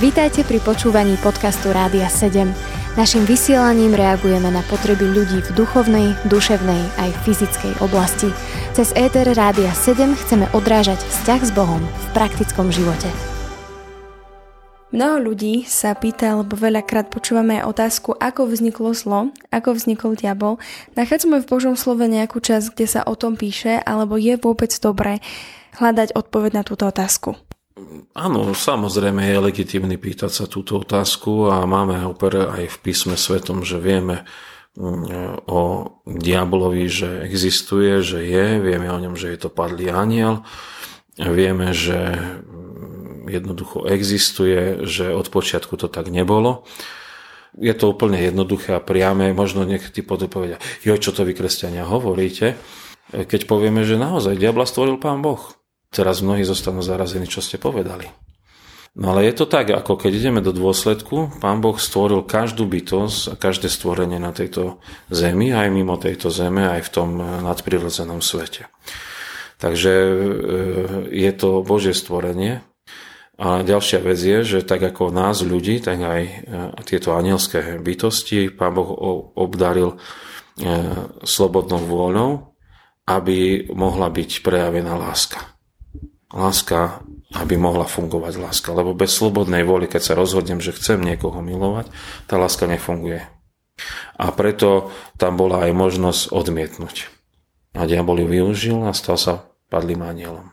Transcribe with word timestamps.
Vítajte 0.00 0.44
pri 0.44 0.60
počúvaní 0.60 1.16
podcastu 1.22 1.72
Rádia 1.72 2.10
7. 2.10 2.50
Naším 2.92 3.24
vysielaním 3.24 3.96
reagujeme 3.96 4.52
na 4.52 4.60
potreby 4.68 5.08
ľudí 5.08 5.40
v 5.40 5.50
duchovnej, 5.56 6.12
duševnej 6.28 6.82
aj 7.00 7.10
fyzickej 7.24 7.80
oblasti. 7.80 8.28
Cez 8.76 8.92
ETR 8.92 9.32
Rádia 9.32 9.72
7 9.72 10.12
chceme 10.12 10.44
odrážať 10.52 11.00
vzťah 11.00 11.40
s 11.40 11.50
Bohom 11.56 11.80
v 11.80 12.06
praktickom 12.12 12.68
živote. 12.68 13.08
Mnoho 14.92 15.32
ľudí 15.32 15.64
sa 15.64 15.96
pýta, 15.96 16.36
lebo 16.36 16.52
veľakrát 16.52 17.08
počúvame 17.08 17.64
otázku, 17.64 18.12
ako 18.12 18.52
vzniklo 18.52 18.92
zlo, 18.92 19.32
ako 19.48 19.72
vznikol 19.72 20.12
diabol. 20.12 20.60
Nachádzame 21.00 21.40
v 21.40 21.48
Božom 21.48 21.80
slove 21.80 22.04
nejakú 22.04 22.44
časť, 22.44 22.76
kde 22.76 22.86
sa 22.90 23.00
o 23.08 23.16
tom 23.16 23.40
píše, 23.40 23.80
alebo 23.80 24.20
je 24.20 24.36
vôbec 24.36 24.68
dobré 24.76 25.24
hľadať 25.80 26.12
odpoveď 26.12 26.60
na 26.60 26.62
túto 26.68 26.84
otázku. 26.84 27.40
Áno, 28.12 28.52
samozrejme 28.52 29.24
je 29.24 29.44
legitimný 29.48 29.96
pýtať 29.96 30.28
sa 30.28 30.44
túto 30.44 30.76
otázku 30.76 31.48
a 31.48 31.64
máme 31.64 32.04
oper 32.04 32.52
aj 32.52 32.68
v 32.68 32.78
písme 32.84 33.16
svetom, 33.16 33.64
že 33.64 33.80
vieme 33.80 34.28
mm, 34.76 35.48
o 35.48 35.60
diabolovi, 36.04 36.84
že 36.92 37.24
existuje, 37.24 38.04
že 38.04 38.20
je, 38.28 38.60
vieme 38.60 38.92
o 38.92 39.00
ňom, 39.00 39.16
že 39.16 39.32
je 39.32 39.38
to 39.40 39.48
padlý 39.48 39.88
aniel, 39.88 40.44
vieme, 41.16 41.72
že 41.72 42.12
mm, 42.12 43.32
jednoducho 43.32 43.88
existuje, 43.88 44.84
že 44.84 45.08
od 45.08 45.32
počiatku 45.32 45.80
to 45.80 45.88
tak 45.88 46.12
nebolo. 46.12 46.68
Je 47.56 47.72
to 47.72 47.96
úplne 47.96 48.20
jednoduché 48.20 48.76
a 48.76 48.84
priame, 48.84 49.32
možno 49.32 49.64
niekedy 49.64 50.04
povedia, 50.04 50.60
jo, 50.84 50.96
čo 51.00 51.12
to 51.12 51.24
vy 51.24 51.32
kresťania 51.32 51.88
hovoríte, 51.88 52.56
keď 53.12 53.48
povieme, 53.48 53.84
že 53.84 54.00
naozaj 54.00 54.36
diabla 54.36 54.68
stvoril 54.68 55.00
pán 55.00 55.24
Boh. 55.24 55.61
Teraz 55.92 56.24
mnohí 56.24 56.40
zostanú 56.40 56.80
zarazení, 56.80 57.28
čo 57.28 57.44
ste 57.44 57.60
povedali. 57.60 58.08
No 58.92 59.16
ale 59.16 59.28
je 59.28 59.44
to 59.44 59.46
tak, 59.48 59.72
ako 59.72 59.96
keď 59.96 60.12
ideme 60.20 60.40
do 60.44 60.52
dôsledku, 60.52 61.40
Pán 61.40 61.64
Boh 61.64 61.76
stvoril 61.76 62.24
každú 62.28 62.68
bytosť 62.68 63.32
a 63.32 63.34
každé 63.40 63.72
stvorenie 63.72 64.20
na 64.20 64.36
tejto 64.36 64.84
zemi, 65.08 65.48
aj 65.52 65.68
mimo 65.72 65.96
tejto 65.96 66.28
zeme, 66.28 66.68
aj 66.68 66.88
v 66.88 66.92
tom 66.92 67.08
nadprirodzenom 67.20 68.20
svete. 68.20 68.68
Takže 69.56 69.92
e, 69.92 70.12
je 71.08 71.32
to 71.32 71.64
Božie 71.64 71.96
stvorenie. 71.96 72.60
A 73.40 73.64
ďalšia 73.64 74.04
vec 74.04 74.20
je, 74.20 74.44
že 74.44 74.58
tak 74.60 74.84
ako 74.84 75.08
nás 75.08 75.40
ľudí, 75.40 75.80
tak 75.80 75.96
aj 75.96 76.22
e, 76.24 76.34
tieto 76.84 77.16
anielské 77.16 77.80
bytosti 77.80 78.52
Pán 78.52 78.76
Boh 78.76 78.92
obdaril 79.40 79.96
e, 79.96 79.96
slobodnou 81.24 81.80
vôľou, 81.80 82.30
aby 83.08 83.72
mohla 83.72 84.12
byť 84.12 84.44
prejavená 84.44 85.00
láska 85.00 85.52
láska, 86.32 87.04
aby 87.36 87.56
mohla 87.56 87.84
fungovať 87.84 88.40
láska. 88.40 88.72
Lebo 88.72 88.96
bez 88.96 89.12
slobodnej 89.16 89.64
vôly, 89.64 89.88
keď 89.88 90.12
sa 90.12 90.18
rozhodnem, 90.18 90.60
že 90.60 90.76
chcem 90.76 91.00
niekoho 91.00 91.40
milovať, 91.40 91.92
tá 92.28 92.40
láska 92.40 92.68
nefunguje. 92.68 93.24
A 94.20 94.28
preto 94.32 94.92
tam 95.16 95.40
bola 95.40 95.64
aj 95.68 95.72
možnosť 95.72 96.22
odmietnúť. 96.32 97.08
A 97.72 97.88
diabol 97.88 98.20
ju 98.20 98.28
využil 98.28 98.78
a 98.84 98.92
stal 98.92 99.16
sa 99.16 99.48
padlým 99.72 100.04
anielom. 100.04 100.52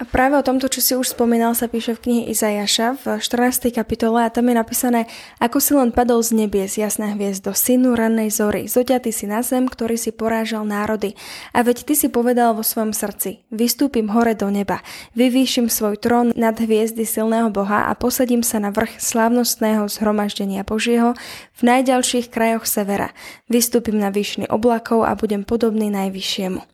A 0.00 0.08
práve 0.08 0.32
o 0.32 0.40
tomto, 0.40 0.72
čo 0.72 0.80
si 0.80 0.96
už 0.96 1.12
spomínal, 1.12 1.52
sa 1.52 1.68
píše 1.68 1.92
v 1.92 2.00
knihe 2.00 2.22
Izajaša 2.32 3.04
v 3.04 3.20
14. 3.20 3.68
kapitole 3.68 4.24
a 4.24 4.32
tam 4.32 4.48
je 4.48 4.56
napísané 4.56 5.00
Ako 5.36 5.60
si 5.60 5.76
len 5.76 5.92
padol 5.92 6.24
z 6.24 6.40
nebies, 6.40 6.80
jasná 6.80 7.12
hviezdo, 7.12 7.52
synu 7.52 7.92
rannej 7.92 8.32
zory, 8.32 8.64
zoťatý 8.64 9.12
si 9.12 9.28
na 9.28 9.44
zem, 9.44 9.68
ktorý 9.68 10.00
si 10.00 10.08
porážal 10.08 10.64
národy. 10.64 11.20
A 11.52 11.60
veď 11.60 11.84
ty 11.84 11.92
si 11.92 12.08
povedal 12.08 12.56
vo 12.56 12.64
svojom 12.64 12.96
srdci, 12.96 13.44
vystúpim 13.52 14.08
hore 14.08 14.32
do 14.32 14.48
neba, 14.48 14.80
vyvýšim 15.12 15.68
svoj 15.68 16.00
trón 16.00 16.32
nad 16.32 16.56
hviezdy 16.56 17.04
silného 17.04 17.52
Boha 17.52 17.84
a 17.84 17.92
posadím 17.92 18.40
sa 18.40 18.56
na 18.56 18.72
vrch 18.72 19.04
slávnostného 19.04 19.84
zhromaždenia 19.84 20.64
Božieho 20.64 21.12
v 21.52 21.76
najďalších 21.76 22.32
krajoch 22.32 22.64
severa. 22.64 23.12
Vystúpim 23.52 24.00
na 24.00 24.08
výšny 24.08 24.48
oblakov 24.48 25.04
a 25.04 25.12
budem 25.12 25.44
podobný 25.44 25.92
najvyššiemu 25.92 26.64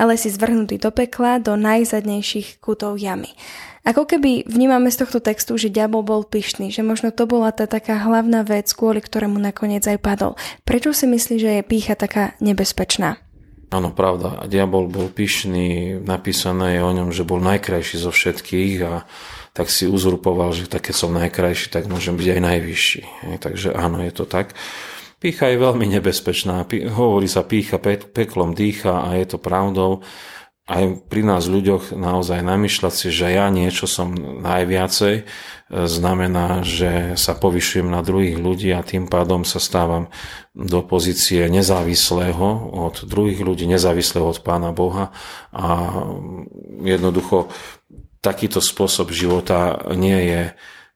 ale 0.00 0.18
si 0.18 0.30
zvrhnutý 0.30 0.78
do 0.78 0.90
pekla, 0.90 1.38
do 1.38 1.54
najzadnejších 1.54 2.58
kútov 2.62 2.98
jamy. 2.98 3.32
Ako 3.84 4.08
keby 4.08 4.48
vnímame 4.48 4.88
z 4.88 5.04
tohto 5.04 5.20
textu, 5.20 5.60
že 5.60 5.68
diabol 5.68 6.00
bol 6.00 6.24
pyšný, 6.24 6.72
že 6.72 6.80
možno 6.80 7.12
to 7.12 7.28
bola 7.28 7.52
tá 7.52 7.68
taká 7.68 8.00
hlavná 8.00 8.40
vec, 8.40 8.72
kvôli 8.72 9.04
ktorému 9.04 9.36
nakoniec 9.36 9.84
aj 9.84 10.00
padol. 10.00 10.40
Prečo 10.64 10.96
si 10.96 11.04
myslí, 11.04 11.36
že 11.36 11.50
je 11.60 11.68
pícha 11.68 11.92
taká 11.92 12.32
nebezpečná? 12.40 13.20
Áno, 13.68 13.92
pravda. 13.92 14.48
Diabol 14.48 14.88
bol 14.88 15.12
pyšný, 15.12 16.00
napísané 16.00 16.78
je 16.78 16.80
o 16.80 16.92
ňom, 16.96 17.12
že 17.12 17.28
bol 17.28 17.42
najkrajší 17.44 17.96
zo 18.00 18.14
všetkých 18.14 18.76
a 18.86 19.04
tak 19.52 19.68
si 19.68 19.84
uzurpoval, 19.84 20.56
že 20.56 20.70
tak 20.70 20.88
keď 20.88 20.94
som 20.94 21.10
najkrajší, 21.12 21.74
tak 21.74 21.90
môžem 21.90 22.16
byť 22.16 22.28
aj 22.38 22.40
najvyšší. 22.40 23.02
Takže 23.42 23.68
áno, 23.76 24.00
je 24.00 24.12
to 24.16 24.24
tak. 24.24 24.56
Pícha 25.24 25.48
je 25.48 25.56
veľmi 25.56 25.88
nebezpečná. 25.88 26.68
Hovorí 26.92 27.24
sa 27.32 27.40
pícha 27.40 27.80
peklom 27.80 28.52
dýcha 28.52 29.08
a 29.08 29.16
je 29.16 29.24
to 29.24 29.40
pravdou. 29.40 30.04
Aj 30.68 30.84
pri 30.84 31.24
nás 31.24 31.48
ľuďoch 31.48 31.96
naozaj 31.96 32.44
namýšľať 32.44 32.92
si, 32.92 33.08
že 33.08 33.32
ja 33.32 33.48
niečo 33.48 33.88
som 33.88 34.12
najviacej, 34.44 35.14
e, 35.16 35.24
znamená, 35.88 36.60
že 36.60 37.16
sa 37.16 37.32
povyšujem 37.40 37.88
na 37.88 38.04
druhých 38.04 38.36
ľudí 38.36 38.68
a 38.76 38.84
tým 38.84 39.08
pádom 39.08 39.48
sa 39.48 39.64
stávam 39.64 40.12
do 40.52 40.84
pozície 40.84 41.48
nezávislého 41.48 42.76
od 42.76 43.08
druhých 43.08 43.40
ľudí, 43.40 43.64
nezávislého 43.64 44.28
od 44.28 44.44
Pána 44.44 44.76
Boha 44.76 45.08
a 45.56 46.00
jednoducho 46.84 47.48
takýto 48.20 48.60
spôsob 48.60 49.08
života 49.08 49.88
nie 49.96 50.20
je 50.32 50.42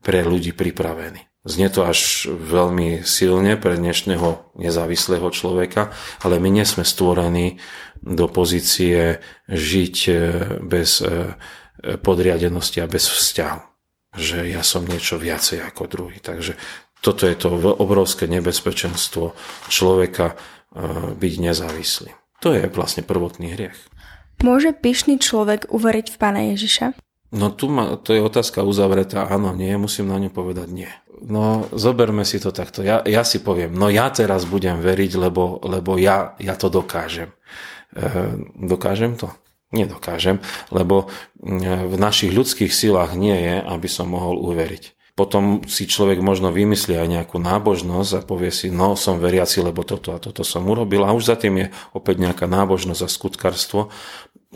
pre 0.04 0.20
ľudí 0.20 0.52
pripravený. 0.52 1.27
Znie 1.46 1.70
to 1.70 1.86
až 1.86 2.26
veľmi 2.28 3.06
silne 3.06 3.54
pre 3.54 3.78
dnešného 3.78 4.58
nezávislého 4.58 5.30
človeka, 5.30 5.94
ale 6.26 6.42
my 6.42 6.50
nie 6.50 6.66
sme 6.66 6.82
stvorení 6.82 7.62
do 8.02 8.26
pozície 8.26 9.22
žiť 9.46 9.96
e, 10.08 10.12
bez 10.66 10.98
e, 10.98 11.34
podriadenosti 12.02 12.82
a 12.82 12.90
bez 12.90 13.06
vzťahu. 13.06 13.60
Že 14.18 14.38
ja 14.50 14.66
som 14.66 14.82
niečo 14.82 15.14
viacej 15.14 15.62
ako 15.62 15.86
druhý. 15.86 16.18
Takže 16.18 16.58
toto 16.98 17.30
je 17.30 17.36
to 17.38 17.54
obrovské 17.78 18.26
nebezpečenstvo 18.26 19.38
človeka 19.70 20.34
e, 20.34 20.36
byť 21.14 21.34
nezávislý. 21.38 22.10
To 22.42 22.50
je 22.50 22.66
vlastne 22.66 23.06
prvotný 23.06 23.54
hriech. 23.54 23.78
Môže 24.42 24.70
pyšný 24.74 25.18
človek 25.18 25.70
uveriť 25.70 26.14
v 26.14 26.16
Pána 26.18 26.42
Ježiša? 26.54 26.94
No 27.34 27.52
tu 27.52 27.68
ma, 27.68 27.98
to 28.00 28.16
je 28.16 28.24
otázka 28.24 28.64
uzavretá, 28.64 29.28
áno, 29.28 29.52
nie, 29.52 29.74
musím 29.76 30.08
na 30.08 30.16
ňu 30.16 30.30
povedať 30.32 30.70
nie. 30.72 30.90
No, 31.24 31.66
zoberme 31.74 32.22
si 32.22 32.38
to 32.38 32.54
takto. 32.54 32.86
Ja, 32.86 33.02
ja 33.02 33.26
si 33.26 33.42
poviem, 33.42 33.74
no 33.74 33.90
ja 33.90 34.10
teraz 34.12 34.46
budem 34.46 34.78
veriť, 34.78 35.12
lebo, 35.18 35.58
lebo 35.66 35.98
ja, 35.98 36.38
ja 36.38 36.54
to 36.54 36.70
dokážem. 36.70 37.34
E, 37.96 38.38
dokážem 38.54 39.18
to? 39.18 39.32
Nedokážem, 39.68 40.40
lebo 40.72 41.10
e, 41.42 41.66
v 41.84 41.94
našich 41.98 42.32
ľudských 42.32 42.72
silách 42.72 43.18
nie 43.18 43.34
je, 43.34 43.56
aby 43.60 43.88
som 43.90 44.08
mohol 44.08 44.38
uveriť. 44.40 44.98
Potom 45.18 45.66
si 45.66 45.90
človek 45.90 46.22
možno 46.22 46.54
vymyslí 46.54 46.94
aj 46.94 47.08
nejakú 47.10 47.42
nábožnosť 47.42 48.10
a 48.14 48.20
povie 48.22 48.54
si, 48.54 48.70
no 48.70 48.94
som 48.94 49.18
veriaci, 49.18 49.58
lebo 49.66 49.82
toto 49.82 50.14
a 50.14 50.22
toto 50.22 50.46
som 50.46 50.62
urobil 50.70 51.02
a 51.02 51.10
už 51.10 51.34
za 51.34 51.34
tým 51.34 51.58
je 51.58 51.66
opäť 51.90 52.22
nejaká 52.22 52.46
nábožnosť 52.46 53.02
a 53.02 53.10
skutkarstvo 53.10 53.80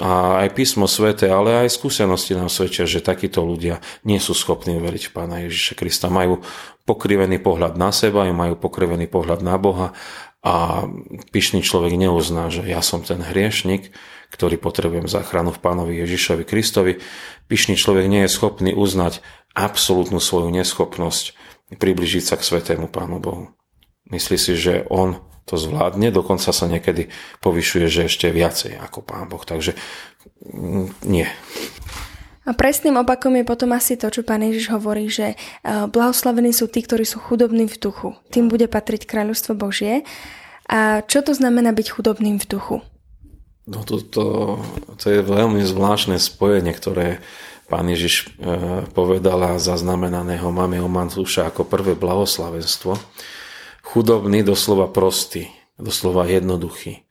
a 0.00 0.41
aj 0.41 0.56
písmo 0.56 0.88
svete, 0.88 1.28
ale 1.28 1.69
aj 1.69 1.76
skúsenosti 1.76 2.32
nám 2.32 2.48
svedčia, 2.48 2.88
že 2.88 3.04
takíto 3.04 3.44
ľudia 3.44 3.84
nie 4.08 4.16
sú 4.16 4.32
schopní 4.32 4.80
veriť 4.80 5.08
v 5.08 5.12
Pána 5.12 5.44
Ježiša 5.44 5.76
Krista. 5.76 6.08
Majú 6.08 6.41
pokrivený 6.88 7.36
pohľad 7.44 7.76
na 7.76 7.92
seba, 7.92 8.25
majú 8.25 8.56
pokrivený 8.56 9.04
pohľad 9.04 9.44
na 9.44 9.60
Boha 9.60 9.92
a 10.41 10.88
pyšný 11.28 11.60
človek 11.60 11.92
neuzná, 12.00 12.48
že 12.48 12.64
ja 12.64 12.81
som 12.81 13.04
ten 13.04 13.20
hriešnik, 13.20 13.92
ktorý 14.32 14.56
potrebujem 14.56 15.12
záchranu 15.12 15.52
v 15.52 15.60
Pánovi 15.60 16.00
Ježišovi 16.00 16.48
Kristovi. 16.48 16.97
Pyšný 17.52 17.76
človek 17.76 18.08
nie 18.08 18.25
je 18.25 18.32
schopný 18.32 18.72
uznať 18.72 19.20
absolútnu 19.52 20.25
svoju 20.25 20.49
neschopnosť 20.56 21.37
približiť 21.76 22.25
sa 22.25 22.40
k 22.40 22.49
svetému 22.49 22.88
Pánu 22.88 23.20
Bohu. 23.20 23.52
Myslí 24.08 24.40
si, 24.40 24.56
že 24.56 24.88
on 24.88 25.20
to 25.44 25.58
zvládne, 25.58 26.14
dokonca 26.14 26.54
sa 26.54 26.66
niekedy 26.70 27.10
povyšuje, 27.42 27.86
že 27.90 28.06
ešte 28.06 28.30
viacej 28.30 28.78
ako 28.78 29.02
Pán 29.02 29.26
Boh. 29.26 29.42
Takže 29.42 29.74
mm, 30.46 30.86
nie. 31.06 31.26
A 32.42 32.50
presným 32.58 32.98
opakom 32.98 33.38
je 33.38 33.46
potom 33.46 33.70
asi 33.70 33.94
to, 33.94 34.10
čo 34.10 34.26
pán 34.26 34.42
Ježiš 34.42 34.74
hovorí, 34.74 35.06
že 35.06 35.34
e, 35.34 35.36
blahoslavení 35.86 36.50
sú 36.50 36.66
tí, 36.66 36.82
ktorí 36.82 37.06
sú 37.06 37.22
chudobní 37.22 37.70
v 37.70 37.78
duchu. 37.78 38.08
Tým 38.34 38.50
bude 38.50 38.66
patriť 38.66 39.06
kráľovstvo 39.06 39.54
Božie. 39.54 40.02
A 40.66 41.06
čo 41.06 41.22
to 41.22 41.38
znamená 41.38 41.70
byť 41.70 41.86
chudobným 41.94 42.42
v 42.42 42.46
duchu? 42.50 42.76
No 43.62 43.86
to, 43.86 44.02
to, 44.02 44.58
to 44.98 45.06
je 45.06 45.22
veľmi 45.22 45.62
zvláštne 45.62 46.18
spojenie, 46.18 46.74
ktoré 46.74 47.22
pán 47.70 47.86
Ježiš 47.86 48.34
e, 48.42 48.90
povedal 48.90 49.38
a 49.38 49.62
zaznamenaného 49.62 50.50
máme 50.50 50.82
u 50.82 50.90
ako 50.90 51.62
prvé 51.62 51.94
blahoslavenstvo 51.94 52.98
chudobný, 53.82 54.46
doslova 54.46 54.88
prostý, 54.88 55.50
doslova 55.76 56.25
jednoduchý 56.31 57.05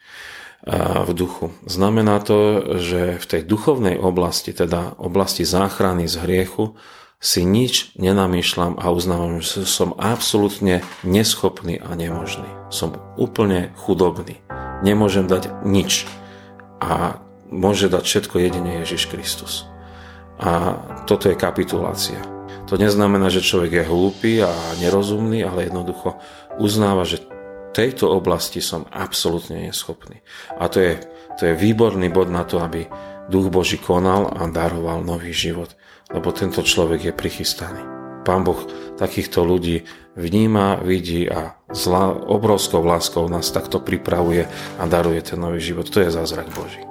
v 1.06 1.12
duchu. 1.18 1.50
Znamená 1.66 2.22
to, 2.22 2.62
že 2.78 3.18
v 3.18 3.26
tej 3.26 3.42
duchovnej 3.46 3.98
oblasti, 3.98 4.54
teda 4.54 4.94
oblasti 5.02 5.42
záchrany 5.42 6.06
z 6.06 6.22
hriechu, 6.22 6.78
si 7.22 7.46
nič 7.46 7.94
nenamýšľam 8.02 8.82
a 8.82 8.90
uznávam, 8.90 9.46
že 9.46 9.66
som 9.70 9.94
absolútne 9.94 10.82
neschopný 11.06 11.78
a 11.78 11.94
nemožný. 11.94 12.50
Som 12.74 12.98
úplne 13.14 13.70
chudobný. 13.78 14.42
Nemôžem 14.82 15.30
dať 15.30 15.62
nič. 15.62 16.10
A 16.82 17.22
môže 17.54 17.94
dať 17.94 18.10
všetko 18.10 18.42
jedine 18.42 18.82
Ježiš 18.82 19.06
Kristus. 19.06 19.70
A 20.42 20.82
toto 21.06 21.30
je 21.30 21.38
kapitulácia. 21.38 22.18
To 22.72 22.80
neznamená, 22.80 23.28
že 23.28 23.44
človek 23.44 23.84
je 23.84 23.90
hlúpy 23.92 24.32
a 24.40 24.52
nerozumný, 24.80 25.44
ale 25.44 25.68
jednoducho 25.68 26.16
uznáva, 26.56 27.04
že 27.04 27.20
tejto 27.76 28.08
oblasti 28.08 28.64
som 28.64 28.88
absolútne 28.88 29.68
neschopný. 29.68 30.24
A 30.56 30.72
to 30.72 30.80
je, 30.80 30.94
to 31.36 31.52
je 31.52 31.60
výborný 31.60 32.08
bod 32.08 32.32
na 32.32 32.48
to, 32.48 32.64
aby 32.64 32.88
Duch 33.28 33.52
Boží 33.52 33.76
konal 33.76 34.32
a 34.32 34.48
daroval 34.48 35.04
nový 35.04 35.36
život, 35.36 35.76
lebo 36.16 36.32
tento 36.32 36.64
človek 36.64 37.12
je 37.12 37.14
prichystaný. 37.16 37.84
Pán 38.24 38.48
Boh 38.48 38.64
takýchto 38.96 39.44
ľudí 39.44 39.84
vníma, 40.16 40.80
vidí 40.80 41.28
a 41.28 41.60
zla, 41.76 42.16
obrovskou 42.24 42.88
láskou 42.88 43.28
nás 43.28 43.52
takto 43.52 43.84
pripravuje 43.84 44.48
a 44.80 44.84
daruje 44.88 45.20
ten 45.20 45.44
nový 45.44 45.60
život. 45.60 45.92
To 45.92 46.00
je 46.00 46.08
zázrak 46.08 46.48
Boží. 46.56 46.91